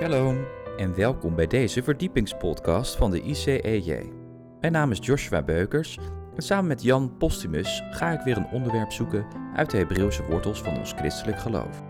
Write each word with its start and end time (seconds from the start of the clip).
Shalom 0.00 0.38
en 0.76 0.94
welkom 0.94 1.34
bij 1.34 1.46
deze 1.46 1.82
verdiepingspodcast 1.82 2.96
van 2.96 3.10
de 3.10 3.22
ICEJ. 3.22 4.12
Mijn 4.60 4.72
naam 4.72 4.90
is 4.90 4.98
Joshua 5.00 5.42
Beukers 5.42 5.98
en 6.34 6.42
samen 6.42 6.66
met 6.66 6.82
Jan 6.82 7.16
Postumus 7.16 7.82
ga 7.90 8.10
ik 8.10 8.20
weer 8.20 8.36
een 8.36 8.50
onderwerp 8.52 8.92
zoeken 8.92 9.26
uit 9.54 9.70
de 9.70 9.76
Hebreeuwse 9.76 10.24
wortels 10.24 10.62
van 10.62 10.78
ons 10.78 10.92
christelijk 10.92 11.38
geloof. 11.38 11.82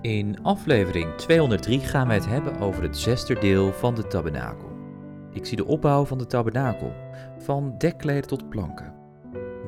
In 0.00 0.42
aflevering 0.42 1.14
203 1.14 1.78
gaan 1.80 2.06
wij 2.06 2.16
het 2.16 2.26
hebben 2.26 2.58
over 2.58 2.82
het 2.82 2.98
zesde 2.98 3.38
deel 3.38 3.72
van 3.72 3.94
de 3.94 4.06
tabernakel. 4.06 4.70
Ik 5.32 5.46
zie 5.46 5.56
de 5.56 5.66
opbouw 5.66 6.04
van 6.04 6.18
de 6.18 6.26
tabernakel, 6.26 6.92
van 7.38 7.74
dekkleden 7.78 8.28
tot 8.28 8.48
planken. 8.48 8.94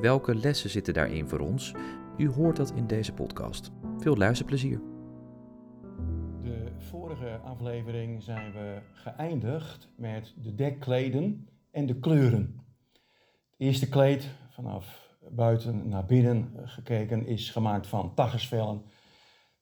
Welke 0.00 0.34
lessen 0.34 0.70
zitten 0.70 0.94
daarin 0.94 1.28
voor 1.28 1.40
ons? 1.40 1.74
U 2.16 2.28
hoort 2.28 2.56
dat 2.56 2.72
in 2.76 2.86
deze 2.86 3.12
podcast. 3.12 3.70
Veel 3.98 4.16
luisterplezier. 4.16 4.91
Vorige 6.82 7.40
aflevering 7.44 8.22
zijn 8.22 8.52
we 8.52 8.80
geëindigd 8.92 9.88
met 9.96 10.34
de 10.42 10.54
dekkleden 10.54 11.48
en 11.70 11.86
de 11.86 11.98
kleuren. 11.98 12.60
Het 12.92 13.54
eerste 13.56 13.88
kleed, 13.88 14.28
vanaf 14.50 15.16
buiten 15.30 15.88
naar 15.88 16.04
binnen 16.04 16.52
gekeken, 16.64 17.26
is 17.26 17.50
gemaakt 17.50 17.86
van 17.86 18.14
taggersvellen. 18.14 18.82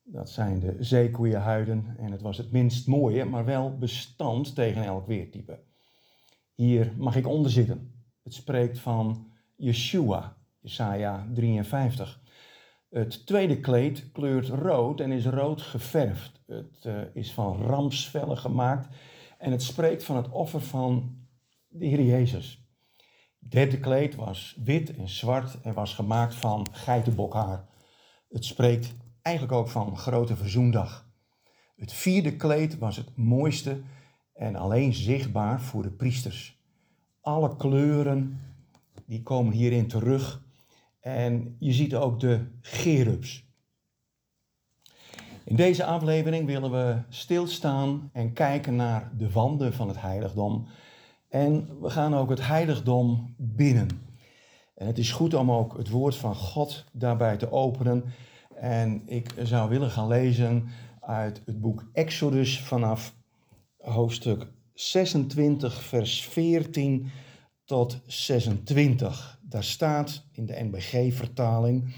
Dat 0.03 0.31
zijn 0.31 0.61
de 0.61 0.77
zeekoeienhuiden 0.79 1.95
en 1.99 2.13
het 2.13 2.23
was 2.23 2.37
het 2.37 2.53
minst 2.53 2.87
mooie, 2.87 3.25
maar 3.25 3.45
wel 3.45 3.79
bestand 3.79 4.55
tegen 4.55 4.85
elk 4.85 5.07
weertype. 5.07 5.61
Hier 6.55 6.93
mag 6.97 7.17
ik 7.17 7.27
onder 7.27 7.51
zitten. 7.51 8.05
Het 8.23 8.35
spreekt 8.35 8.79
van 8.79 9.33
Yeshua, 9.57 10.37
Jesaja 10.61 11.27
53. 11.33 12.21
Het 12.91 13.27
tweede 13.27 13.61
kleed 13.61 14.13
kleurt 14.13 14.49
rood 14.49 15.01
en 15.01 15.13
is 15.13 15.27
rood 15.27 15.63
geverfd. 15.63 16.41
Het 16.47 16.85
uh, 16.87 17.01
is 17.13 17.33
van 17.33 17.63
ramsvellen 17.63 18.39
gemaakt 18.39 18.89
en 19.39 19.51
het 19.51 19.63
spreekt 19.63 20.05
van 20.05 20.17
het 20.17 20.29
offer 20.29 20.61
van 20.61 21.17
de 21.69 21.87
Heer 21.87 22.03
Jezus. 22.03 22.69
Het 23.41 23.51
derde 23.51 23.81
kleed 23.81 24.15
was 24.15 24.57
wit 24.65 24.97
en 24.97 25.09
zwart 25.09 25.61
en 25.61 25.75
was 25.75 25.95
gemaakt 25.95 26.35
van 26.35 26.67
geitenbokhaar. 26.73 27.69
Het 28.29 28.45
spreekt 28.45 28.95
eigenlijk 29.23 29.57
ook 29.57 29.69
van 29.69 29.97
grote 29.97 30.37
verzoendag. 30.37 31.09
Het 31.77 31.93
vierde 31.93 32.37
kleed 32.37 32.79
was 32.79 32.97
het 32.97 33.17
mooiste 33.17 33.81
en 34.35 34.57
alleen 34.57 34.95
zichtbaar 34.95 35.61
voor 35.61 35.83
de 35.83 35.91
priesters. 35.91 36.59
Alle 37.21 37.57
kleuren 37.57 38.41
die 39.07 39.23
komen 39.23 39.53
hierin 39.53 39.89
terug 39.89 40.43
en 41.01 41.57
je 41.59 41.73
ziet 41.73 41.95
ook 41.95 42.21
de 42.21 42.47
gerubs. 42.61 43.49
In 45.45 45.57
deze 45.57 45.85
aflevering 45.85 46.47
willen 46.47 46.71
we 46.71 47.03
stilstaan 47.09 48.11
en 48.13 48.33
kijken 48.33 48.77
naar 48.77 49.13
de 49.17 49.31
wanden 49.31 49.73
van 49.73 49.89
het 49.89 50.01
heiligdom. 50.01 50.67
En 51.29 51.81
we 51.81 51.91
gaan 51.91 52.15
ook 52.15 52.31
het 52.31 52.47
heiligdom 52.47 53.35
binnen. 53.39 53.89
En 54.75 54.87
het 54.87 54.99
is 54.99 55.13
goed 55.13 55.35
om 55.35 55.53
ook 55.53 55.77
het 55.77 55.89
woord 55.89 56.17
van 56.17 56.35
God 56.35 56.85
daarbij 56.93 57.37
te 57.37 57.53
openen. 57.53 58.05
En 58.55 59.03
ik 59.07 59.35
zou 59.43 59.69
willen 59.69 59.91
gaan 59.91 60.09
lezen 60.09 60.69
uit 61.01 61.43
het 61.45 61.61
boek 61.61 61.89
Exodus 61.93 62.61
vanaf 62.61 63.15
hoofdstuk 63.79 64.47
26, 64.75 65.83
vers 65.83 66.25
14 66.25 67.11
tot 67.65 68.01
26. 68.07 69.40
Daar 69.51 69.65
staat 69.65 70.25
in 70.33 70.47
de 70.47 70.63
NBG-vertaling: 70.63 71.95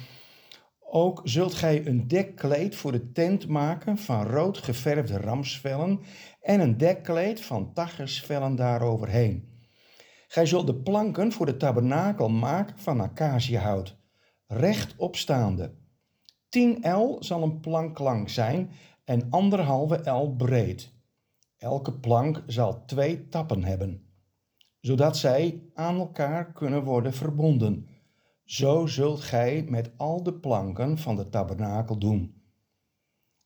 Ook 0.81 1.20
zult 1.25 1.55
gij 1.55 1.86
een 1.86 2.08
dekkleed 2.08 2.75
voor 2.77 2.92
de 2.92 3.12
tent 3.12 3.48
maken 3.48 3.98
van 3.98 4.27
rood 4.27 4.58
geverfde 4.58 5.17
ramsvellen 5.17 6.01
en 6.41 6.61
een 6.61 6.77
dekkleed 6.77 7.41
van 7.41 7.73
taggersvellen 7.73 8.57
daaroverheen. 8.57 9.61
Gij 10.29 10.46
zult 10.46 10.67
de 10.67 10.74
planken 10.74 11.33
voor 11.33 11.46
de 11.46 11.57
tabernakel 11.57 12.29
maken 12.29 12.79
van 12.79 13.01
acaciahout, 13.01 13.96
rechtopstaande. 14.46 15.74
10 16.48 16.91
L 16.91 17.17
zal 17.20 17.42
een 17.42 17.61
plank 17.61 17.98
lang 17.98 18.30
zijn 18.30 18.70
en 19.05 19.27
anderhalve 19.30 20.11
L 20.11 20.35
breed. 20.36 20.92
Elke 21.57 21.92
plank 21.98 22.42
zal 22.46 22.85
twee 22.85 23.29
tappen 23.29 23.64
hebben 23.64 24.11
zodat 24.83 25.17
zij 25.17 25.63
aan 25.75 25.98
elkaar 25.98 26.53
kunnen 26.53 26.85
worden 26.85 27.13
verbonden. 27.13 27.89
Zo 28.45 28.87
zult 28.87 29.20
gij 29.20 29.65
met 29.69 29.93
al 29.97 30.23
de 30.23 30.35
planken 30.35 30.98
van 30.98 31.17
de 31.17 31.29
tabernakel 31.29 31.98
doen. 31.98 32.35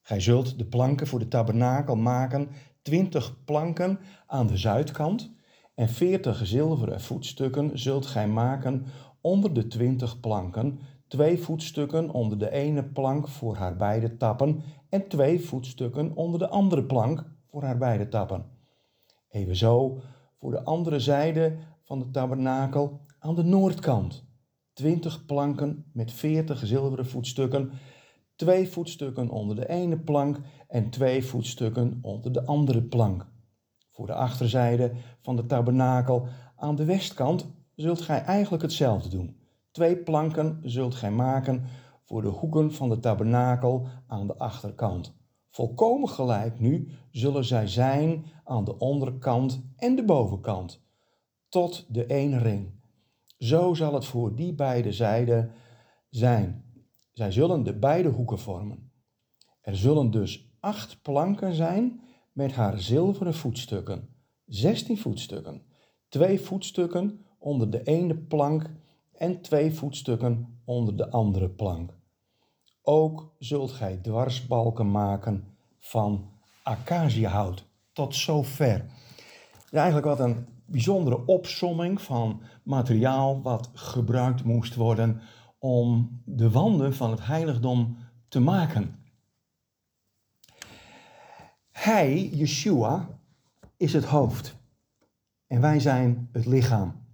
Gij 0.00 0.20
zult 0.20 0.58
de 0.58 0.66
planken 0.66 1.06
voor 1.06 1.18
de 1.18 1.28
tabernakel 1.28 1.96
maken, 1.96 2.48
twintig 2.82 3.44
planken 3.44 3.98
aan 4.26 4.46
de 4.46 4.56
zuidkant, 4.56 5.34
en 5.74 5.88
veertig 5.88 6.46
zilveren 6.46 7.00
voetstukken 7.00 7.78
zult 7.78 8.06
gij 8.06 8.28
maken 8.28 8.84
onder 9.20 9.54
de 9.54 9.66
twintig 9.66 10.20
planken, 10.20 10.78
twee 11.08 11.38
voetstukken 11.38 12.10
onder 12.10 12.38
de 12.38 12.50
ene 12.50 12.84
plank 12.84 13.28
voor 13.28 13.56
haar 13.56 13.76
beide 13.76 14.16
tappen, 14.16 14.62
en 14.88 15.08
twee 15.08 15.40
voetstukken 15.40 16.14
onder 16.14 16.38
de 16.38 16.48
andere 16.48 16.84
plank 16.84 17.24
voor 17.46 17.62
haar 17.62 17.78
beide 17.78 18.08
tappen. 18.08 18.44
Evenzo 19.28 20.00
voor 20.46 20.54
de 20.54 20.64
andere 20.64 21.00
zijde 21.00 21.56
van 21.82 21.98
de 21.98 22.10
tabernakel 22.10 23.00
aan 23.18 23.34
de 23.34 23.42
noordkant. 23.42 24.24
Twintig 24.72 25.24
planken 25.24 25.84
met 25.92 26.12
veertig 26.12 26.66
zilveren 26.66 27.06
voetstukken, 27.06 27.70
twee 28.36 28.68
voetstukken 28.68 29.28
onder 29.28 29.56
de 29.56 29.68
ene 29.68 29.98
plank 29.98 30.40
en 30.68 30.90
twee 30.90 31.24
voetstukken 31.24 31.98
onder 32.02 32.32
de 32.32 32.44
andere 32.44 32.82
plank. 32.82 33.26
Voor 33.90 34.06
de 34.06 34.14
achterzijde 34.14 34.92
van 35.20 35.36
de 35.36 35.46
tabernakel 35.46 36.26
aan 36.56 36.76
de 36.76 36.84
westkant 36.84 37.46
zult 37.74 38.00
gij 38.00 38.22
eigenlijk 38.22 38.62
hetzelfde 38.62 39.08
doen. 39.08 39.36
Twee 39.70 39.96
planken 39.96 40.60
zult 40.62 40.94
gij 40.94 41.10
maken 41.10 41.64
voor 42.04 42.22
de 42.22 42.28
hoeken 42.28 42.72
van 42.72 42.88
de 42.88 42.98
tabernakel 42.98 43.88
aan 44.06 44.26
de 44.26 44.36
achterkant. 44.36 45.14
Volkomen 45.56 46.08
gelijk 46.08 46.60
nu 46.60 46.88
zullen 47.10 47.44
zij 47.44 47.68
zijn 47.68 48.24
aan 48.44 48.64
de 48.64 48.78
onderkant 48.78 49.62
en 49.76 49.96
de 49.96 50.04
bovenkant, 50.04 50.82
tot 51.48 51.86
de 51.88 52.04
één 52.06 52.38
ring. 52.38 52.70
Zo 53.38 53.74
zal 53.74 53.94
het 53.94 54.04
voor 54.04 54.34
die 54.34 54.54
beide 54.54 54.92
zijden 54.92 55.52
zijn. 56.10 56.64
Zij 57.12 57.30
zullen 57.30 57.62
de 57.62 57.78
beide 57.78 58.08
hoeken 58.08 58.38
vormen. 58.38 58.90
Er 59.60 59.76
zullen 59.76 60.10
dus 60.10 60.56
acht 60.60 61.02
planken 61.02 61.54
zijn 61.54 62.00
met 62.32 62.52
haar 62.52 62.80
zilveren 62.80 63.34
voetstukken, 63.34 64.08
zestien 64.46 64.98
voetstukken, 64.98 65.62
twee 66.08 66.40
voetstukken 66.40 67.24
onder 67.38 67.70
de 67.70 67.82
ene 67.82 68.16
plank 68.16 68.70
en 69.12 69.40
twee 69.40 69.74
voetstukken 69.74 70.60
onder 70.64 70.96
de 70.96 71.10
andere 71.10 71.50
plank. 71.50 71.95
Ook 72.88 73.34
zult 73.38 73.70
gij 73.70 73.96
dwarsbalken 73.96 74.90
maken 74.90 75.44
van 75.78 76.30
acaciahout. 76.62 77.66
Tot 77.92 78.14
zover. 78.14 78.84
Ja, 79.70 79.78
eigenlijk 79.78 80.06
wat 80.06 80.20
een 80.20 80.46
bijzondere 80.66 81.26
opsomming 81.26 82.00
van 82.02 82.42
materiaal 82.62 83.42
wat 83.42 83.70
gebruikt 83.74 84.44
moest 84.44 84.74
worden 84.74 85.20
om 85.58 86.20
de 86.24 86.50
wanden 86.50 86.94
van 86.94 87.10
het 87.10 87.26
heiligdom 87.26 87.96
te 88.28 88.40
maken. 88.40 88.96
Hij, 91.70 92.28
Yeshua, 92.28 93.08
is 93.76 93.92
het 93.92 94.04
hoofd 94.04 94.56
en 95.46 95.60
wij 95.60 95.80
zijn 95.80 96.28
het 96.32 96.46
lichaam. 96.46 97.04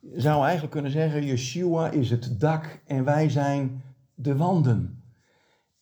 Je 0.00 0.20
zou 0.20 0.42
eigenlijk 0.42 0.72
kunnen 0.72 0.90
zeggen, 0.90 1.24
Yeshua 1.24 1.90
is 1.90 2.10
het 2.10 2.40
dak 2.40 2.82
en 2.86 3.04
wij 3.04 3.28
zijn 3.28 3.82
de 4.16 4.36
wanden. 4.36 5.02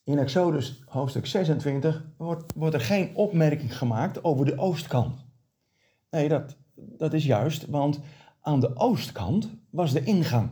In 0.03 0.19
Exodus 0.19 0.83
hoofdstuk 0.87 1.27
26 1.27 2.07
wordt, 2.17 2.53
wordt 2.57 2.75
er 2.75 2.81
geen 2.81 3.15
opmerking 3.15 3.77
gemaakt 3.77 4.25
over 4.25 4.47
de 4.47 4.59
oostkant. 4.59 5.25
Nee, 6.11 6.29
dat, 6.29 6.57
dat 6.75 7.13
is 7.13 7.25
juist, 7.25 7.67
want 7.67 8.01
aan 8.41 8.61
de 8.61 8.77
oostkant 8.77 9.51
was 9.71 9.93
de 9.93 10.05
ingang. 10.05 10.51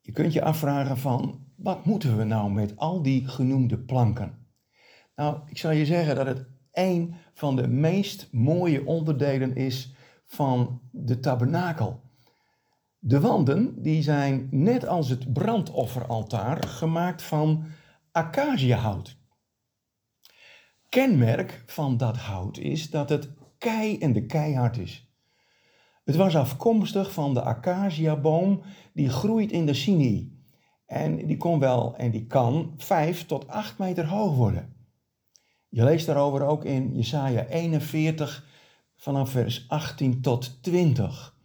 Je 0.00 0.12
kunt 0.12 0.32
je 0.32 0.42
afvragen 0.42 0.98
van, 0.98 1.46
wat 1.56 1.84
moeten 1.84 2.16
we 2.16 2.24
nou 2.24 2.50
met 2.50 2.76
al 2.76 3.02
die 3.02 3.28
genoemde 3.28 3.78
planken? 3.78 4.46
Nou, 5.16 5.38
ik 5.46 5.58
zal 5.58 5.70
je 5.70 5.86
zeggen 5.86 6.14
dat 6.14 6.26
het 6.26 6.46
een 6.72 7.14
van 7.34 7.56
de 7.56 7.68
meest 7.68 8.28
mooie 8.32 8.86
onderdelen 8.86 9.56
is 9.56 9.94
van 10.24 10.80
de 10.90 11.20
tabernakel. 11.20 12.00
De 13.08 13.20
wanden 13.20 13.82
die 13.82 14.02
zijn 14.02 14.48
net 14.50 14.86
als 14.86 15.08
het 15.08 15.32
brandofferaltaar 15.32 16.62
gemaakt 16.62 17.22
van 17.22 17.64
acaciahout. 18.12 19.16
Kenmerk 20.88 21.62
van 21.66 21.96
dat 21.96 22.16
hout 22.16 22.58
is 22.58 22.90
dat 22.90 23.08
het 23.08 23.28
kei 23.58 23.98
en 23.98 24.12
de 24.12 24.26
keihard 24.26 24.78
is. 24.78 25.10
Het 26.04 26.16
was 26.16 26.36
afkomstig 26.36 27.12
van 27.12 27.34
de 27.34 27.42
acaciaboom 27.42 28.62
die 28.92 29.08
groeit 29.08 29.52
in 29.52 29.66
de 29.66 29.74
Sinai. 29.74 30.40
En 30.86 31.26
die 31.26 31.36
kon 31.36 31.58
wel 31.58 31.96
en 31.96 32.10
die 32.10 32.26
kan 32.26 32.74
5 32.76 33.26
tot 33.26 33.48
8 33.48 33.78
meter 33.78 34.06
hoog 34.06 34.34
worden. 34.34 34.74
Je 35.68 35.84
leest 35.84 36.06
daarover 36.06 36.42
ook 36.42 36.64
in 36.64 36.94
Jesaja 36.94 37.44
41 37.44 38.46
vanaf 38.96 39.30
vers 39.30 39.64
18 39.68 40.20
tot 40.20 40.62
20. 40.62 41.35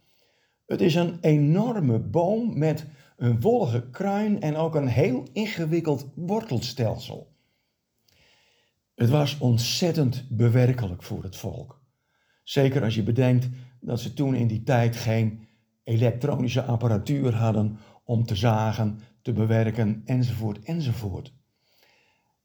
Het 0.72 0.80
is 0.80 0.94
een 0.94 1.18
enorme 1.20 1.98
boom 1.98 2.58
met 2.58 2.86
een 3.16 3.40
wollige 3.40 3.90
kruin 3.90 4.40
en 4.40 4.56
ook 4.56 4.74
een 4.74 4.86
heel 4.86 5.26
ingewikkeld 5.32 6.06
wortelstelsel. 6.14 7.32
Het 8.94 9.08
was 9.08 9.38
ontzettend 9.38 10.26
bewerkelijk 10.30 11.02
voor 11.02 11.22
het 11.22 11.36
volk. 11.36 11.80
Zeker 12.42 12.82
als 12.82 12.94
je 12.94 13.02
bedenkt 13.02 13.48
dat 13.80 14.00
ze 14.00 14.14
toen 14.14 14.34
in 14.34 14.46
die 14.46 14.62
tijd 14.62 14.96
geen 14.96 15.48
elektronische 15.84 16.62
apparatuur 16.62 17.34
hadden 17.34 17.78
om 18.04 18.24
te 18.24 18.36
zagen, 18.36 18.98
te 19.22 19.32
bewerken 19.32 20.02
enzovoort 20.04 20.64
enzovoort. 20.64 21.34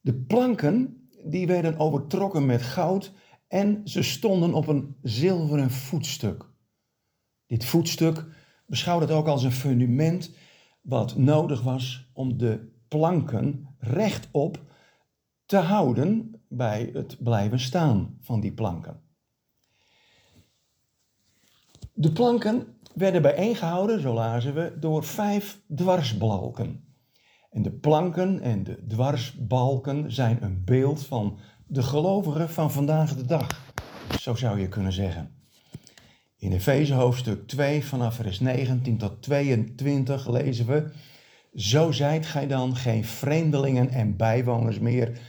De 0.02 0.14
planken 0.14 1.08
die 1.26 1.48
werden 1.48 1.80
overtrokken 1.80 2.46
met 2.46 2.62
goud 2.62 3.14
en 3.48 3.82
ze 3.84 4.04
stonden 4.04 4.54
op 4.54 4.68
een 4.68 4.96
zilveren 5.02 5.72
voetstuk. 5.72 6.56
Dit 7.48 7.66
voetstuk 7.66 8.26
beschouwde 8.66 9.06
het 9.06 9.16
ook 9.16 9.28
als 9.28 9.44
een 9.44 9.52
fundament 9.52 10.36
wat 10.82 11.18
nodig 11.18 11.62
was 11.62 12.10
om 12.14 12.38
de 12.38 12.76
planken 12.88 13.76
rechtop 13.80 14.60
te 15.46 15.58
houden 15.58 16.42
bij 16.50 16.90
het 16.94 17.24
blijven 17.24 17.60
staan 17.60 18.18
van 18.22 18.40
die 18.40 18.54
planken. 18.54 19.02
De 21.94 22.12
planken 22.12 22.78
werden 22.94 23.22
bijeengehouden, 23.22 24.02
zo 24.02 24.14
lazen 24.14 24.54
we, 24.54 24.78
door 24.80 25.04
vijf 25.04 25.62
dwarsbalken. 25.76 26.86
En 27.50 27.62
de 27.62 27.72
planken 27.72 28.42
en 28.42 28.64
de 28.64 28.86
dwarsbalken 28.88 30.12
zijn 30.12 30.44
een 30.44 30.64
beeld 30.66 31.06
van 31.06 31.40
de 31.68 31.84
gelovigen 31.84 32.50
van 32.50 32.72
vandaag 32.72 33.16
de 33.16 33.26
dag. 33.26 33.74
Zo 34.20 34.36
zou 34.36 34.60
je 34.60 34.68
kunnen 34.68 34.94
zeggen. 34.94 35.37
In 36.39 36.51
Efeze 36.51 36.94
hoofdstuk 36.94 37.48
2 37.48 37.86
vanaf 37.86 38.16
vers 38.16 38.39
19 38.39 38.98
tot 38.98 39.22
22 39.22 40.28
lezen 40.30 40.66
we: 40.66 40.92
Zo 41.54 41.92
zijt 41.92 42.25
gij 42.25 42.48
dan 42.48 42.75
geen 42.75 43.06
vreemdelingen 43.06 43.89
en 43.89 44.16
bijwoners 44.16 44.80
meer, 44.80 45.19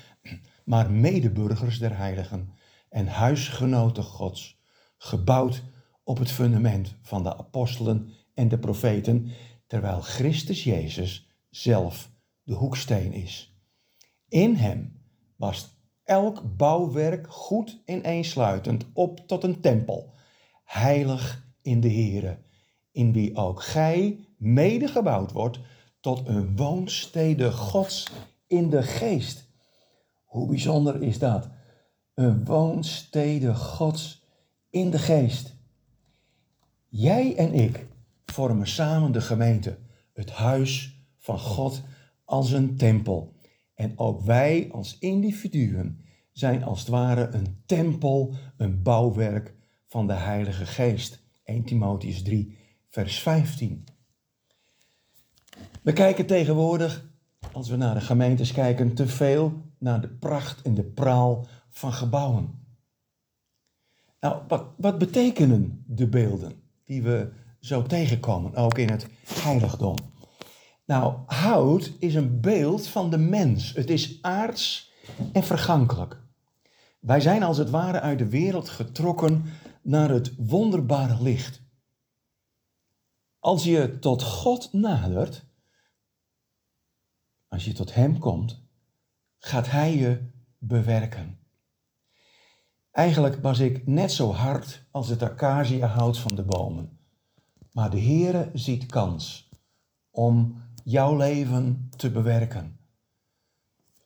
maar 0.65 0.91
medeburgers 0.91 1.79
der 1.79 1.97
heiligen 1.97 2.53
en 2.89 3.07
huisgenoten 3.07 4.03
Gods, 4.03 4.61
gebouwd 4.97 5.63
op 6.05 6.19
het 6.19 6.31
fundament 6.31 6.95
van 7.03 7.23
de 7.23 7.37
apostelen 7.37 8.09
en 8.35 8.49
de 8.49 8.59
profeten, 8.59 9.31
terwijl 9.67 10.01
Christus 10.01 10.65
Jezus 10.65 11.31
zelf 11.51 12.11
de 12.43 12.55
hoeksteen 12.55 13.13
is. 13.13 13.59
In 14.29 14.55
hem 14.55 15.03
was 15.37 15.81
elk 16.05 16.57
bouwwerk 16.57 17.33
goed 17.33 17.83
ineensluitend 17.85 18.85
op 18.93 19.27
tot 19.27 19.45
een 19.45 19.61
tempel, 19.61 20.17
heilig 20.69 21.47
in 21.63 21.81
de 21.81 21.91
Here, 21.91 22.39
in 22.91 23.13
wie 23.13 23.37
ook 23.37 23.63
gij 23.63 24.27
mede 24.37 24.89
gebouwd 24.89 25.33
wordt 25.33 25.61
tot 26.01 26.29
een 26.29 26.57
woonstede 26.57 27.53
Gods 27.53 28.11
in 28.47 28.71
de 28.71 28.83
geest. 28.83 29.49
Hoe 30.25 30.49
bijzonder 30.49 31.03
is 31.03 31.19
dat? 31.19 31.49
Een 32.15 32.45
woonstede 32.45 33.55
Gods 33.55 34.25
in 34.71 34.91
de 34.91 34.99
geest. 34.99 35.57
Jij 36.89 37.37
en 37.37 37.55
ik 37.55 37.87
vormen 38.27 38.67
samen 38.67 39.13
de 39.13 39.21
gemeente, 39.21 39.79
het 40.13 40.31
huis 40.31 41.03
van 41.19 41.39
God 41.39 41.83
als 42.25 42.53
een 42.53 42.77
tempel. 42.77 43.37
En 43.75 43.99
ook 43.99 44.21
wij 44.21 44.69
als 44.73 44.99
individuen 44.99 46.05
zijn 46.33 46.65
als 46.65 46.79
het 46.79 46.89
ware 46.89 47.29
een 47.29 47.63
tempel, 47.67 48.35
een 48.57 48.83
bouwwerk 48.83 49.57
van 49.89 50.07
de 50.07 50.13
Heilige 50.13 50.67
Geest. 50.67 51.19
1 51.45 51.65
Timotheus 51.65 52.23
3, 52.23 52.59
vers 52.89 53.19
15. 53.19 53.85
We 55.83 55.93
kijken 55.93 56.27
tegenwoordig, 56.27 57.05
als 57.53 57.69
we 57.69 57.77
naar 57.77 57.95
de 57.95 58.01
gemeentes 58.01 58.53
kijken, 58.53 58.95
te 58.95 59.07
veel 59.07 59.63
naar 59.79 60.01
de 60.01 60.09
pracht 60.09 60.63
en 60.63 60.75
de 60.75 60.85
praal 60.85 61.47
van 61.71 61.93
gebouwen. 61.93 62.67
Nou, 64.21 64.43
wat, 64.49 64.65
wat 64.77 64.99
betekenen 64.99 65.85
de 65.87 66.07
beelden 66.07 66.53
die 66.85 67.03
we 67.03 67.33
zo 67.61 67.83
tegenkomen, 67.83 68.55
ook 68.55 68.79
in 68.79 68.91
het 68.91 69.07
heiligdom? 69.25 69.97
Nou, 70.85 71.15
hout 71.27 71.93
is 71.99 72.15
een 72.15 72.41
beeld 72.41 72.87
van 72.87 73.11
de 73.11 73.19
mens. 73.19 73.73
Het 73.73 73.91
is 73.91 74.19
aards 74.23 74.93
en 75.33 75.45
vergankelijk. 75.45 76.21
Wij 77.01 77.21
zijn 77.21 77.43
als 77.43 77.59
het 77.59 77.71
ware 77.71 78.01
uit 78.01 78.19
de 78.19 78.29
wereld 78.29 78.69
getrokken 78.69 79.45
naar 79.89 80.11
het 80.11 80.35
wonderbare 80.37 81.23
licht. 81.23 81.63
Als 83.39 83.65
je 83.65 83.99
tot 83.99 84.23
God 84.23 84.73
nadert, 84.73 85.45
als 87.49 87.65
je 87.65 87.73
tot 87.73 87.95
Hem 87.95 88.19
komt, 88.19 88.63
gaat 89.39 89.71
Hij 89.71 89.97
je 89.97 90.31
bewerken. 90.59 91.39
Eigenlijk 92.91 93.43
was 93.43 93.59
ik 93.59 93.87
net 93.87 94.13
zo 94.13 94.33
hard 94.33 94.87
als 94.91 95.09
het 95.09 95.23
acaciahout 95.23 96.19
van 96.19 96.35
de 96.35 96.45
bomen. 96.45 96.99
Maar 97.73 97.91
de 97.91 98.01
Heere 98.01 98.51
ziet 98.55 98.87
kans 98.87 99.51
om 100.11 100.63
jouw 100.85 101.17
leven 101.17 101.91
te 101.97 102.11
bewerken. 102.11 102.81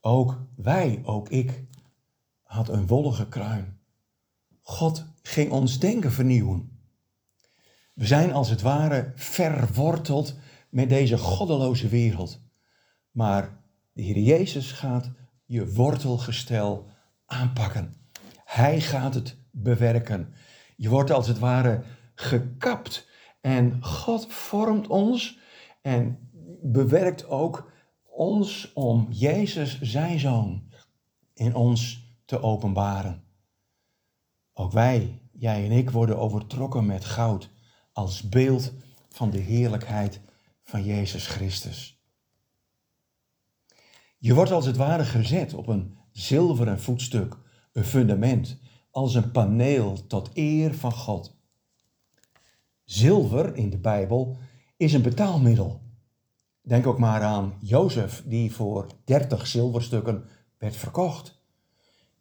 Ook 0.00 0.46
wij, 0.56 1.00
ook 1.04 1.28
ik, 1.28 1.64
had 2.42 2.68
een 2.68 2.86
wollige 2.86 3.28
kruin. 3.28 3.80
God 4.62 5.10
ging 5.22 5.50
ons 5.50 5.78
denken 5.78 6.12
vernieuwen. 6.12 6.80
We 7.94 8.06
zijn 8.06 8.32
als 8.32 8.48
het 8.50 8.62
ware 8.62 9.12
verworteld 9.14 10.34
met 10.70 10.88
deze 10.88 11.18
goddeloze 11.18 11.88
wereld. 11.88 12.40
Maar 13.10 13.60
de 13.92 14.02
Heer 14.02 14.18
Jezus 14.18 14.72
gaat 14.72 15.10
je 15.44 15.72
wortelgestel 15.72 16.88
aanpakken. 17.26 17.94
Hij 18.44 18.80
gaat 18.80 19.14
het 19.14 19.36
bewerken. 19.50 20.34
Je 20.76 20.88
wordt 20.88 21.10
als 21.10 21.26
het 21.26 21.38
ware 21.38 21.82
gekapt. 22.14 23.08
En 23.40 23.84
God 23.84 24.32
vormt 24.32 24.86
ons 24.86 25.38
en 25.82 26.30
bewerkt 26.62 27.26
ook 27.26 27.72
ons 28.02 28.72
om 28.72 29.06
Jezus, 29.10 29.80
zijn 29.80 30.18
zoon, 30.18 30.68
in 31.34 31.54
ons 31.54 32.10
te 32.24 32.42
openbaren. 32.42 33.24
Ook 34.52 34.72
wij, 34.72 35.22
jij 35.32 35.64
en 35.64 35.70
ik, 35.70 35.90
worden 35.90 36.18
overtrokken 36.18 36.86
met 36.86 37.04
goud 37.04 37.50
als 37.92 38.28
beeld 38.28 38.72
van 39.08 39.30
de 39.30 39.38
heerlijkheid 39.38 40.20
van 40.64 40.84
Jezus 40.84 41.26
Christus. 41.26 42.00
Je 44.18 44.34
wordt 44.34 44.50
als 44.50 44.66
het 44.66 44.76
ware 44.76 45.04
gezet 45.04 45.54
op 45.54 45.66
een 45.66 45.96
zilveren 46.12 46.80
voetstuk, 46.80 47.36
een 47.72 47.84
fundament, 47.84 48.58
als 48.90 49.14
een 49.14 49.30
paneel 49.30 50.06
tot 50.06 50.30
eer 50.34 50.74
van 50.74 50.92
God. 50.92 51.36
Zilver 52.84 53.56
in 53.56 53.70
de 53.70 53.78
Bijbel 53.78 54.36
is 54.76 54.92
een 54.92 55.02
betaalmiddel. 55.02 55.80
Denk 56.62 56.86
ook 56.86 56.98
maar 56.98 57.22
aan 57.22 57.54
Jozef, 57.60 58.22
die 58.26 58.52
voor 58.52 58.86
30 59.04 59.46
zilverstukken 59.46 60.24
werd 60.58 60.76
verkocht. 60.76 61.41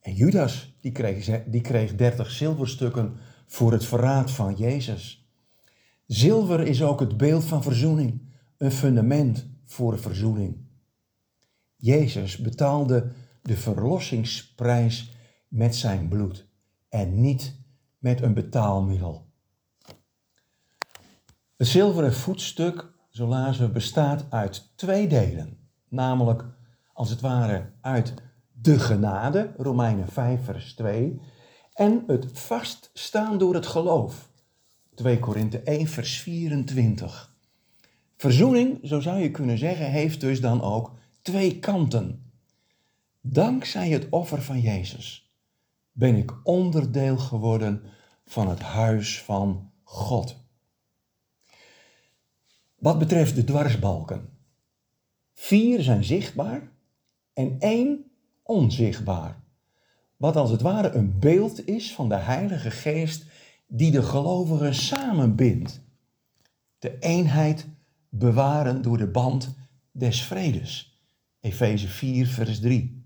En 0.01 0.13
Judas, 0.13 0.77
die 0.81 0.91
kreeg, 0.91 1.43
die 1.45 1.61
kreeg 1.61 1.95
30 1.95 2.31
zilverstukken 2.31 3.17
voor 3.45 3.71
het 3.71 3.85
verraad 3.85 4.31
van 4.31 4.55
Jezus. 4.55 5.29
Zilver 6.05 6.59
is 6.59 6.83
ook 6.83 6.99
het 6.99 7.17
beeld 7.17 7.43
van 7.43 7.63
verzoening, 7.63 8.21
een 8.57 8.71
fundament 8.71 9.47
voor 9.65 9.99
verzoening. 9.99 10.57
Jezus 11.75 12.37
betaalde 12.37 13.11
de 13.41 13.57
verlossingsprijs 13.57 15.11
met 15.47 15.75
zijn 15.75 16.07
bloed 16.07 16.47
en 16.89 17.21
niet 17.21 17.55
met 17.97 18.21
een 18.21 18.33
betaalmiddel. 18.33 19.29
Het 21.55 21.67
zilveren 21.67 22.13
voetstuk 22.13 22.91
zo 23.09 23.27
lazen 23.27 23.65
we, 23.65 23.71
bestaat 23.71 24.25
uit 24.29 24.71
twee 24.75 25.07
delen. 25.07 25.57
Namelijk, 25.87 26.45
als 26.93 27.09
het 27.09 27.21
ware, 27.21 27.71
uit 27.81 28.13
de 28.61 28.79
genade, 28.79 29.53
Romeinen 29.57 30.07
5, 30.07 30.43
vers 30.43 30.73
2, 30.73 31.19
en 31.73 32.03
het 32.07 32.27
vaststaan 32.33 33.37
door 33.37 33.53
het 33.53 33.65
geloof, 33.65 34.29
2 34.95 35.19
Korinthe 35.19 35.59
1, 35.59 35.87
vers 35.87 36.19
24. 36.19 37.35
Verzoening, 38.17 38.79
zo 38.83 38.99
zou 38.99 39.19
je 39.19 39.31
kunnen 39.31 39.57
zeggen, 39.57 39.91
heeft 39.91 40.21
dus 40.21 40.41
dan 40.41 40.61
ook 40.61 40.93
twee 41.21 41.59
kanten. 41.59 42.31
Dankzij 43.21 43.89
het 43.89 44.07
offer 44.09 44.41
van 44.41 44.61
Jezus 44.61 45.33
ben 45.91 46.15
ik 46.15 46.33
onderdeel 46.43 47.17
geworden 47.17 47.83
van 48.25 48.49
het 48.49 48.59
huis 48.59 49.21
van 49.21 49.71
God. 49.83 50.37
Wat 52.75 52.99
betreft 52.99 53.35
de 53.35 53.43
dwarsbalken. 53.43 54.29
Vier 55.33 55.81
zijn 55.81 56.03
zichtbaar 56.03 56.71
en 57.33 57.55
één 57.59 58.10
onzichtbaar. 58.51 59.39
wat 60.17 60.35
als 60.35 60.49
het 60.49 60.61
ware 60.61 60.91
een 60.91 61.19
beeld 61.19 61.67
is 61.67 61.93
van 61.93 62.09
de 62.09 62.15
Heilige 62.15 62.71
Geest 62.71 63.25
die 63.67 63.91
de 63.91 64.03
gelovigen 64.03 64.75
samenbindt. 64.75 65.81
De 66.79 66.97
eenheid 66.99 67.67
bewaren 68.09 68.81
door 68.81 68.97
de 68.97 69.07
band 69.07 69.55
des 69.91 70.23
vredes. 70.23 71.01
Efeze 71.39 71.87
4, 71.87 72.27
vers 72.27 72.59
3. 72.59 73.05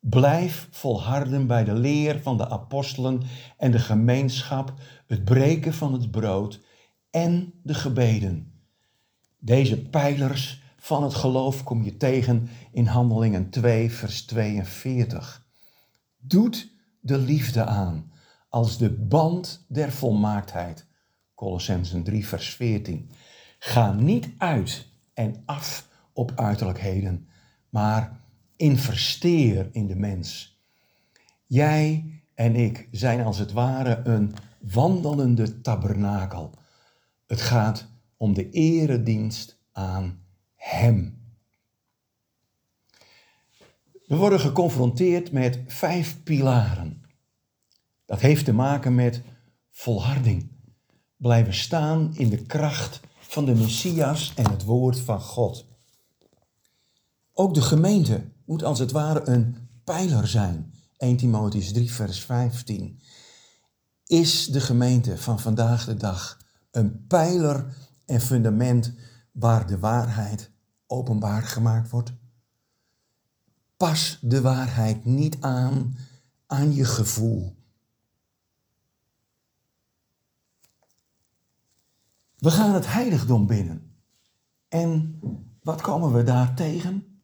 Blijf 0.00 0.68
volharden 0.70 1.46
bij 1.46 1.64
de 1.64 1.74
leer 1.74 2.20
van 2.20 2.36
de 2.36 2.48
apostelen 2.48 3.22
en 3.56 3.70
de 3.70 3.78
gemeenschap, 3.78 4.72
het 5.06 5.24
breken 5.24 5.74
van 5.74 5.92
het 5.92 6.10
brood 6.10 6.60
en 7.10 7.52
de 7.62 7.74
gebeden. 7.74 8.52
Deze 9.38 9.88
pijlers 9.88 10.62
van 10.78 11.02
het 11.02 11.14
geloof 11.14 11.64
kom 11.64 11.82
je 11.82 11.96
tegen 11.96 12.48
in 12.72 12.86
Handelingen 12.86 13.50
2, 13.50 13.92
vers 13.92 14.24
42. 14.24 15.46
Doet 16.18 16.70
de 17.00 17.18
liefde 17.18 17.64
aan 17.64 18.12
als 18.48 18.78
de 18.78 18.90
band 18.90 19.64
der 19.68 19.92
volmaaktheid. 19.92 20.86
Colossensen 21.34 22.02
3, 22.02 22.26
vers 22.26 22.54
14. 22.54 23.10
Ga 23.58 23.92
niet 23.92 24.28
uit 24.38 24.88
en 25.14 25.42
af 25.44 25.88
op 26.12 26.32
uiterlijkheden, 26.36 27.28
maar 27.68 28.20
investeer 28.56 29.68
in 29.72 29.86
de 29.86 29.96
mens. 29.96 30.60
Jij 31.46 32.12
en 32.34 32.56
ik 32.56 32.88
zijn 32.90 33.24
als 33.24 33.38
het 33.38 33.52
ware 33.52 34.00
een 34.04 34.34
wandelende 34.60 35.60
tabernakel. 35.60 36.50
Het 37.26 37.40
gaat 37.40 37.86
om 38.16 38.34
de 38.34 38.50
eredienst 38.50 39.58
aan 39.72 40.26
Hem. 40.58 41.16
We 44.06 44.16
worden 44.16 44.40
geconfronteerd 44.40 45.32
met 45.32 45.60
vijf 45.66 46.22
pilaren. 46.22 47.02
Dat 48.04 48.20
heeft 48.20 48.44
te 48.44 48.52
maken 48.52 48.94
met 48.94 49.22
volharding. 49.70 50.50
Blijven 51.16 51.54
staan 51.54 52.16
in 52.16 52.28
de 52.28 52.46
kracht 52.46 53.00
van 53.18 53.44
de 53.44 53.54
Messias 53.54 54.32
en 54.34 54.50
het 54.50 54.64
woord 54.64 54.98
van 55.00 55.20
God. 55.20 55.66
Ook 57.32 57.54
de 57.54 57.62
gemeente 57.62 58.24
moet 58.44 58.64
als 58.64 58.78
het 58.78 58.90
ware 58.90 59.28
een 59.28 59.68
pijler 59.84 60.28
zijn. 60.28 60.74
1 60.96 61.16
Timotheus 61.16 61.72
3, 61.72 61.92
vers 61.92 62.20
15. 62.20 63.00
Is 64.04 64.46
de 64.46 64.60
gemeente 64.60 65.18
van 65.18 65.40
vandaag 65.40 65.84
de 65.84 65.96
dag 65.96 66.40
een 66.70 67.06
pijler 67.06 67.76
en 68.06 68.20
fundament 68.20 68.94
waar 69.38 69.66
de 69.66 69.78
waarheid 69.78 70.50
openbaar 70.86 71.42
gemaakt 71.42 71.90
wordt? 71.90 72.12
Pas 73.76 74.18
de 74.22 74.40
waarheid 74.40 75.04
niet 75.04 75.40
aan 75.40 75.96
aan 76.46 76.74
je 76.74 76.84
gevoel. 76.84 77.56
We 82.38 82.50
gaan 82.50 82.74
het 82.74 82.92
heiligdom 82.92 83.46
binnen. 83.46 83.92
En 84.68 85.20
wat 85.62 85.80
komen 85.80 86.12
we 86.12 86.22
daar 86.22 86.54
tegen? 86.54 87.22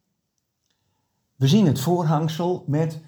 We 1.36 1.48
zien 1.48 1.66
het 1.66 1.80
voorhangsel 1.80 2.64
met 2.66 3.00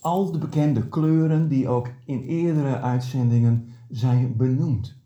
al 0.00 0.32
de 0.32 0.38
bekende 0.38 0.88
kleuren 0.88 1.48
die 1.48 1.68
ook 1.68 1.90
in 2.04 2.22
eerdere 2.22 2.80
uitzendingen 2.80 3.68
zijn 3.88 4.36
benoemd. 4.36 4.99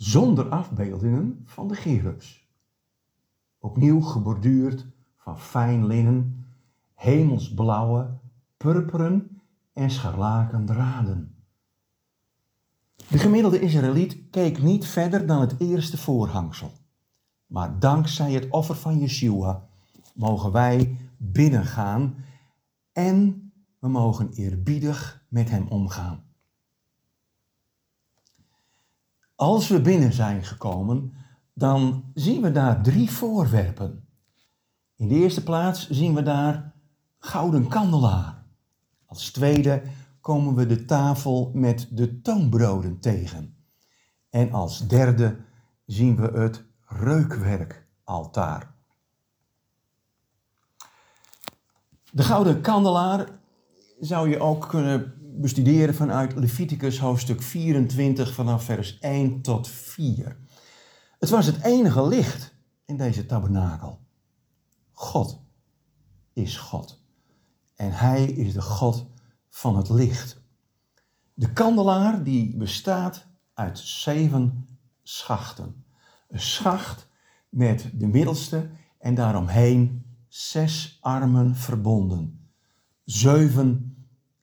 Zonder 0.00 0.48
afbeeldingen 0.48 1.42
van 1.44 1.68
de 1.68 1.74
gerubs. 1.74 2.48
Opnieuw 3.58 4.00
geborduurd 4.00 4.86
van 5.16 5.38
fijn 5.38 5.86
linnen, 5.86 6.46
hemelsblauwe, 6.94 8.18
purperen 8.56 9.40
en 9.72 9.90
scharlaken 9.90 10.66
draden. 10.66 11.34
De 13.08 13.18
gemiddelde 13.18 13.60
Israëliet 13.60 14.30
keek 14.30 14.62
niet 14.62 14.86
verder 14.86 15.26
dan 15.26 15.40
het 15.40 15.54
eerste 15.58 15.98
voorhangsel. 15.98 16.72
Maar 17.46 17.78
dankzij 17.78 18.32
het 18.32 18.50
offer 18.50 18.74
van 18.74 18.98
Yeshua 18.98 19.68
mogen 20.14 20.52
wij 20.52 20.96
binnengaan 21.16 22.14
en 22.92 23.52
we 23.78 23.88
mogen 23.88 24.32
eerbiedig 24.32 25.24
met 25.28 25.50
hem 25.50 25.66
omgaan. 25.68 26.29
Als 29.40 29.68
we 29.68 29.80
binnen 29.80 30.12
zijn 30.12 30.44
gekomen, 30.44 31.12
dan 31.54 32.10
zien 32.14 32.42
we 32.42 32.52
daar 32.52 32.82
drie 32.82 33.10
voorwerpen. 33.10 34.08
In 34.96 35.08
de 35.08 35.14
eerste 35.14 35.42
plaats 35.42 35.90
zien 35.90 36.14
we 36.14 36.22
daar 36.22 36.72
gouden 37.18 37.68
kandelaar. 37.68 38.44
Als 39.06 39.30
tweede 39.30 39.82
komen 40.20 40.54
we 40.54 40.66
de 40.66 40.84
tafel 40.84 41.50
met 41.54 41.88
de 41.90 42.20
toonbroden 42.20 42.98
tegen. 42.98 43.56
En 44.30 44.52
als 44.52 44.88
derde 44.88 45.36
zien 45.86 46.16
we 46.16 46.38
het 46.38 46.64
reukwerkaltaar. 46.86 48.74
De 52.12 52.22
gouden 52.22 52.60
kandelaar 52.60 53.28
zou 54.00 54.28
je 54.28 54.40
ook 54.40 54.68
kunnen 54.68 55.19
bestuderen 55.32 55.94
vanuit 55.94 56.34
Leviticus 56.36 56.98
hoofdstuk 56.98 57.42
24 57.42 58.34
vanaf 58.34 58.64
vers 58.64 58.98
1 58.98 59.40
tot 59.40 59.68
4. 59.68 60.36
Het 61.18 61.28
was 61.28 61.46
het 61.46 61.62
enige 61.62 62.06
licht 62.06 62.54
in 62.84 62.96
deze 62.96 63.26
tabernakel. 63.26 64.00
God 64.92 65.40
is 66.32 66.56
God. 66.56 67.02
En 67.74 67.92
Hij 67.92 68.24
is 68.24 68.52
de 68.52 68.62
God 68.62 69.06
van 69.48 69.76
het 69.76 69.88
licht. 69.88 70.42
De 71.34 71.52
kandelaar 71.52 72.22
die 72.22 72.56
bestaat 72.56 73.26
uit 73.54 73.78
zeven 73.78 74.68
schachten. 75.02 75.84
Een 76.28 76.40
schacht 76.40 77.08
met 77.48 77.90
de 77.94 78.06
middelste 78.06 78.70
en 78.98 79.14
daaromheen 79.14 80.04
zes 80.28 80.98
armen 81.00 81.56
verbonden. 81.56 82.50
Zeven 83.04 83.99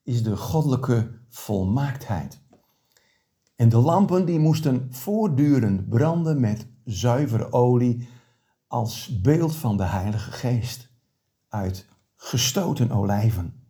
is 0.08 0.24
de 0.24 0.38
goddelijke 0.38 1.20
volmaaktheid. 1.30 2.42
En 3.56 3.70
de 3.70 3.78
lampen 3.78 4.26
die 4.26 4.40
moesten 4.40 4.88
voortdurend 4.94 5.90
branden 5.90 6.40
met 6.40 6.68
zuivere 6.84 7.52
olie 7.52 8.10
als 8.68 9.22
beeld 9.22 9.56
van 9.56 9.78
de 9.78 9.84
Heilige 9.84 10.32
Geest 10.32 10.90
uit 11.50 11.88
gestoten 12.16 12.92
olijven. 12.92 13.64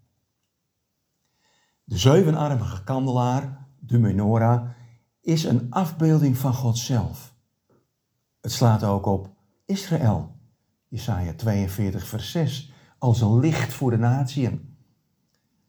De 1.84 1.98
zevenarmige 1.98 2.84
kandelaar, 2.84 3.68
de 3.80 3.98
menorah, 3.98 4.70
is 5.22 5.44
een 5.44 5.68
afbeelding 5.70 6.38
van 6.38 6.54
God 6.54 6.78
zelf. 6.78 7.36
Het 8.42 8.52
slaat 8.52 8.84
ook 8.84 9.06
op 9.06 9.30
Israël, 9.66 10.36
Jesaja 10.88 11.34
42, 11.34 12.08
vers 12.08 12.32
6, 12.32 12.72
als 12.98 13.22
een 13.22 13.40
licht 13.40 13.74
voor 13.74 13.92
de 13.92 13.98
natieën. 13.98 14.77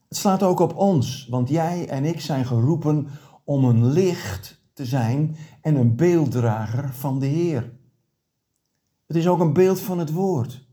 Het 0.09 0.17
slaat 0.19 0.43
ook 0.43 0.61
op 0.61 0.77
ons, 0.77 1.27
want 1.31 1.49
jij 1.49 1.89
en 1.89 2.05
ik 2.05 2.21
zijn 2.21 2.47
geroepen 2.47 3.09
om 3.45 3.65
een 3.65 3.87
licht 3.87 4.63
te 4.73 4.85
zijn 4.87 5.37
en 5.61 5.75
een 5.75 5.97
beelddrager 5.97 6.95
van 6.95 7.19
de 7.19 7.27
Heer. 7.27 7.73
Het 9.07 9.17
is 9.17 9.29
ook 9.29 9.41
een 9.41 9.53
beeld 9.53 9.81
van 9.81 9.99
het 9.99 10.13
woord. 10.13 10.67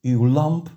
Uw 0.00 0.26
lamp, 0.26 0.76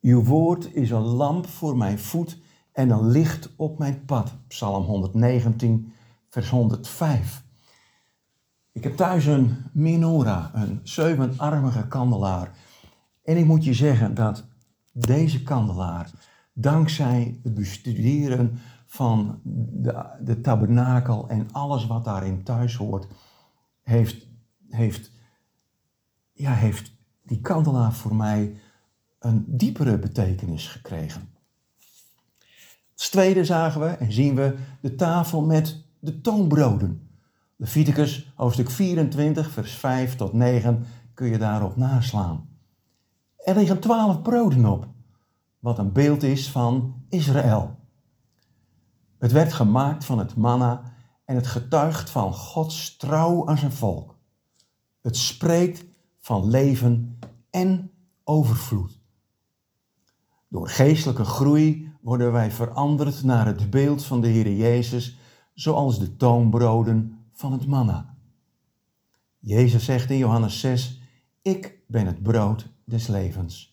uw 0.00 0.24
woord 0.24 0.74
is 0.74 0.90
een 0.90 1.02
lamp 1.02 1.46
voor 1.46 1.76
mijn 1.76 1.98
voet 1.98 2.40
en 2.72 2.90
een 2.90 3.06
licht 3.06 3.50
op 3.56 3.78
mijn 3.78 4.04
pad. 4.04 4.32
Psalm 4.46 4.84
119, 4.84 5.92
vers 6.28 6.48
105. 6.48 7.44
Ik 8.72 8.84
heb 8.84 8.96
thuis 8.96 9.26
een 9.26 9.56
menorah, 9.72 10.54
een 10.54 10.80
zevenarmige 10.82 11.86
kandelaar. 11.88 12.56
En 13.22 13.36
ik 13.36 13.44
moet 13.44 13.64
je 13.64 13.74
zeggen 13.74 14.14
dat 14.14 14.44
deze 14.92 15.42
kandelaar, 15.42 16.10
dankzij 16.60 17.40
het 17.42 17.54
bestuderen 17.54 18.58
van 18.86 19.40
de, 19.44 20.04
de 20.20 20.40
tabernakel 20.40 21.28
en 21.28 21.52
alles 21.52 21.86
wat 21.86 22.04
daarin 22.04 22.42
thuis 22.42 22.76
hoort, 22.76 23.06
heeft, 23.82 24.26
heeft, 24.68 25.10
ja, 26.32 26.52
heeft 26.52 26.92
die 27.22 27.40
kandelaar 27.40 27.92
voor 27.92 28.14
mij 28.14 28.56
een 29.18 29.44
diepere 29.46 29.98
betekenis 29.98 30.68
gekregen. 30.68 31.28
Als 32.94 33.08
tweede 33.08 33.44
zagen 33.44 33.80
we 33.80 33.86
en 33.86 34.12
zien 34.12 34.34
we 34.34 34.56
de 34.80 34.94
tafel 34.94 35.42
met 35.42 35.84
de 35.98 36.20
toonbroden. 36.20 37.08
Leviticus 37.56 38.32
hoofdstuk 38.34 38.70
24, 38.70 39.50
vers 39.50 39.72
5 39.72 40.16
tot 40.16 40.32
9 40.32 40.84
kun 41.14 41.28
je 41.28 41.38
daarop 41.38 41.76
naslaan. 41.76 42.48
Er 43.36 43.54
liggen 43.54 43.80
twaalf 43.80 44.22
broden 44.22 44.66
op, 44.66 44.88
wat 45.60 45.78
een 45.78 45.92
beeld 45.92 46.22
is 46.22 46.50
van 46.50 47.04
Israël. 47.08 47.78
Het 49.18 49.32
werd 49.32 49.52
gemaakt 49.52 50.04
van 50.04 50.18
het 50.18 50.36
manna 50.36 50.82
en 51.24 51.34
het 51.34 51.46
getuigt 51.46 52.10
van 52.10 52.34
Gods 52.34 52.96
trouw 52.96 53.48
aan 53.48 53.58
zijn 53.58 53.72
volk. 53.72 54.18
Het 55.00 55.16
spreekt 55.16 55.84
van 56.20 56.48
leven 56.48 57.18
en 57.50 57.90
overvloed. 58.24 59.00
Door 60.48 60.68
geestelijke 60.68 61.24
groei 61.24 61.92
worden 62.00 62.32
wij 62.32 62.50
veranderd 62.50 63.22
naar 63.22 63.46
het 63.46 63.70
beeld 63.70 64.04
van 64.04 64.20
de 64.20 64.28
Heer 64.28 64.52
Jezus, 64.52 65.18
zoals 65.54 65.98
de 65.98 66.16
toonbroden 66.16 67.18
van 67.32 67.52
het 67.52 67.66
manna. 67.66 68.16
Jezus 69.38 69.84
zegt 69.84 70.10
in 70.10 70.18
Johannes 70.18 70.60
6, 70.60 71.00
ik 71.42 71.78
ben 71.86 72.06
het 72.06 72.22
brood 72.22 72.68
des 72.84 73.06
levens. 73.06 73.69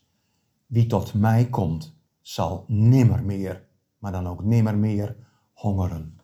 Wie 0.68 0.88
tot 0.88 1.14
mij 1.14 1.46
komt, 1.46 1.96
zal 2.22 2.66
nimmer 2.68 3.24
meer, 3.24 3.68
maar 3.98 4.12
dan 4.12 4.28
ook 4.28 4.44
nimmer 4.44 4.78
meer 4.78 5.16
hongeren. 5.54 6.20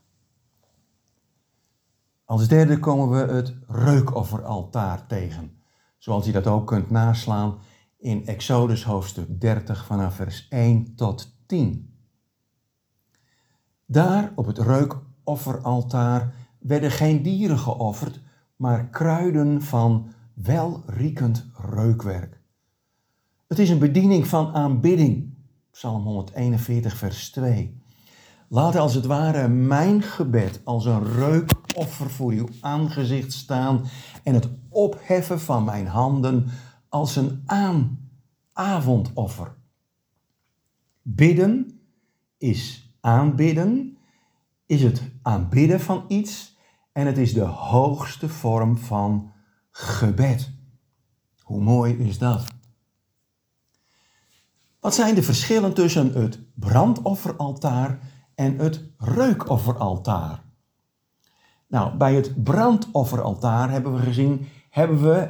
Als 2.25 2.47
derde 2.47 2.79
komen 2.79 3.09
we 3.09 3.33
het 3.33 3.55
reukofferaltaar 3.67 5.07
tegen, 5.07 5.57
zoals 5.97 6.25
je 6.25 6.31
dat 6.31 6.47
ook 6.47 6.67
kunt 6.67 6.89
naslaan 6.89 7.57
in 7.97 8.25
Exodus 8.25 8.83
hoofdstuk 8.83 9.41
30 9.41 9.85
vanaf 9.85 10.15
vers 10.15 10.47
1 10.49 10.95
tot 10.95 11.35
10. 11.45 11.97
Daar 13.85 14.31
op 14.35 14.45
het 14.45 14.57
reukofferaltaar 14.57 16.33
werden 16.59 16.91
geen 16.91 17.21
dieren 17.21 17.59
geofferd, 17.59 18.21
maar 18.55 18.89
kruiden 18.89 19.61
van 19.61 20.13
welriekend 20.33 21.45
reukwerk. 21.53 22.42
Het 23.53 23.61
is 23.61 23.69
een 23.69 23.79
bediening 23.79 24.27
van 24.27 24.53
aanbidding. 24.53 25.33
Psalm 25.71 26.03
141, 26.03 26.97
vers 26.97 27.29
2. 27.29 27.81
Laat 28.47 28.75
als 28.75 28.93
het 28.93 29.05
ware 29.05 29.47
mijn 29.47 30.01
gebed 30.01 30.61
als 30.63 30.85
een 30.85 31.13
reukoffer 31.13 32.09
voor 32.09 32.31
uw 32.31 32.47
aangezicht 32.61 33.33
staan 33.33 33.85
en 34.23 34.33
het 34.33 34.49
opheffen 34.69 35.39
van 35.39 35.63
mijn 35.63 35.87
handen 35.87 36.45
als 36.89 37.15
een 37.15 37.43
aan, 37.45 38.09
avondoffer. 38.53 39.55
Bidden 41.01 41.79
is 42.37 42.91
aanbidden, 42.99 43.97
is 44.65 44.83
het 44.83 45.01
aanbidden 45.21 45.79
van 45.79 46.05
iets 46.07 46.57
en 46.91 47.05
het 47.05 47.17
is 47.17 47.33
de 47.33 47.45
hoogste 47.45 48.29
vorm 48.29 48.77
van 48.77 49.31
gebed. 49.71 50.51
Hoe 51.41 51.61
mooi 51.61 51.93
is 51.93 52.17
dat? 52.17 52.61
Wat 54.83 54.95
zijn 54.95 55.15
de 55.15 55.23
verschillen 55.23 55.73
tussen 55.73 56.13
het 56.13 56.39
brandofferaltaar 56.55 57.99
en 58.35 58.57
het 58.57 58.83
reukofferaltaar? 58.97 60.43
Nou, 61.67 61.97
bij 61.97 62.15
het 62.15 62.43
brandofferaltaar 62.43 63.69
hebben 63.69 63.95
we 63.95 64.01
gezien, 64.01 64.47
hebben 64.69 65.01
we 65.01 65.29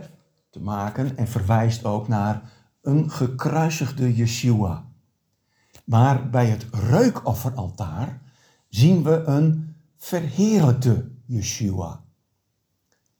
te 0.49 0.59
maken 0.59 1.17
en 1.17 1.27
verwijst 1.27 1.85
ook 1.85 2.07
naar 2.07 2.51
een 2.81 3.09
gekruisigde 3.09 4.15
Yeshua. 4.15 4.85
Maar 5.85 6.29
bij 6.29 6.45
het 6.45 6.65
reukofferaltaar 6.71 8.21
zien 8.69 9.03
we 9.03 9.23
een 9.23 9.75
verheerlijkte 9.97 11.11
Yeshua. 11.25 12.03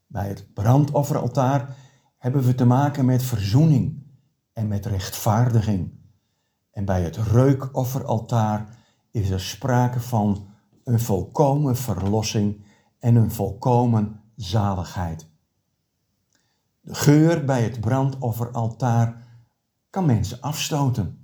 Bij 0.06 0.28
het 0.28 0.54
brandofferaltaar 0.54 1.76
hebben 2.18 2.42
we 2.42 2.54
te 2.54 2.64
maken 2.66 3.04
met 3.04 3.22
verzoening 3.22 4.02
en 4.52 4.68
met 4.68 4.86
rechtvaardiging. 4.86 6.02
En 6.74 6.84
bij 6.84 7.02
het 7.02 7.16
reukofferaltaar 7.16 8.68
is 9.10 9.30
er 9.30 9.40
sprake 9.40 10.00
van 10.00 10.46
een 10.84 11.00
volkomen 11.00 11.76
verlossing 11.76 12.64
en 12.98 13.16
een 13.16 13.30
volkomen 13.30 14.20
zaligheid. 14.36 15.28
De 16.80 16.94
geur 16.94 17.44
bij 17.44 17.62
het 17.62 17.80
brandofferaltaar 17.80 19.22
kan 19.90 20.06
mensen 20.06 20.40
afstoten. 20.40 21.18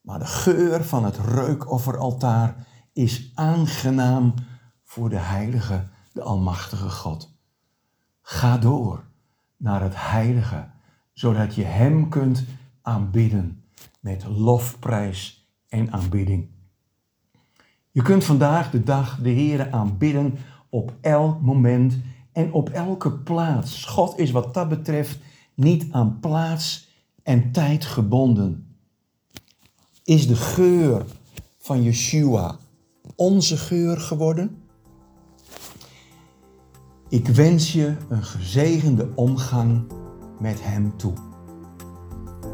Maar 0.00 0.18
de 0.18 0.26
geur 0.26 0.84
van 0.84 1.04
het 1.04 1.16
reukofferaltaar 1.16 2.66
is 2.92 3.32
aangenaam 3.34 4.34
voor 4.82 5.08
de 5.08 5.18
heilige, 5.18 5.88
de 6.12 6.22
almachtige 6.22 6.90
God. 6.90 7.34
Ga 8.22 8.58
door 8.58 9.04
naar 9.56 9.82
het 9.82 9.94
heilige, 9.96 10.70
zodat 11.12 11.54
je 11.54 11.64
Hem 11.64 12.08
kunt 12.08 12.44
aanbidden 12.82 13.61
met 14.00 14.24
lofprijs 14.26 15.48
en 15.68 15.92
aanbidding. 15.92 16.48
Je 17.90 18.02
kunt 18.02 18.24
vandaag 18.24 18.70
de 18.70 18.82
dag 18.82 19.18
de 19.18 19.30
Heere 19.30 19.72
aanbidden 19.72 20.38
op 20.68 20.92
elk 21.00 21.40
moment 21.40 21.96
en 22.32 22.52
op 22.52 22.68
elke 22.68 23.12
plaats. 23.12 23.84
God 23.84 24.18
is 24.18 24.30
wat 24.30 24.54
dat 24.54 24.68
betreft 24.68 25.18
niet 25.54 25.86
aan 25.90 26.18
plaats 26.20 26.88
en 27.22 27.52
tijd 27.52 27.84
gebonden. 27.84 28.76
Is 30.04 30.26
de 30.26 30.36
geur 30.36 31.04
van 31.58 31.82
Yeshua 31.82 32.56
onze 33.16 33.56
geur 33.56 34.00
geworden? 34.00 34.62
Ik 37.08 37.28
wens 37.28 37.72
je 37.72 37.96
een 38.08 38.24
gezegende 38.24 39.12
omgang 39.14 39.92
met 40.38 40.62
Hem 40.62 40.96
toe. 40.96 41.14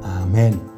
Amen. 0.03 0.78